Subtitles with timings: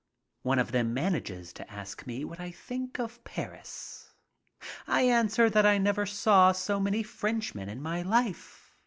[0.41, 4.15] One of them manages to ask me what I think of Paris.
[4.87, 8.73] I answer that I never saw so many Frenchmen in my life.